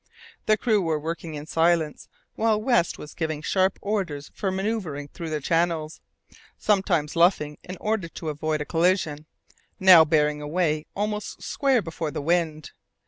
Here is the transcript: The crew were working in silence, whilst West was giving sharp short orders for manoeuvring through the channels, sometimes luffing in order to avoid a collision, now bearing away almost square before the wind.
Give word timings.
The 0.47 0.57
crew 0.57 0.81
were 0.81 0.99
working 0.99 1.35
in 1.35 1.45
silence, 1.45 2.09
whilst 2.35 2.63
West 2.63 2.97
was 2.97 3.13
giving 3.13 3.43
sharp 3.43 3.73
short 3.77 3.83
orders 3.83 4.31
for 4.33 4.49
manoeuvring 4.49 5.09
through 5.09 5.29
the 5.29 5.39
channels, 5.41 6.01
sometimes 6.57 7.15
luffing 7.15 7.59
in 7.63 7.77
order 7.79 8.07
to 8.07 8.29
avoid 8.29 8.61
a 8.61 8.65
collision, 8.65 9.27
now 9.79 10.03
bearing 10.03 10.41
away 10.41 10.87
almost 10.95 11.43
square 11.43 11.83
before 11.83 12.09
the 12.09 12.19
wind. 12.19 12.71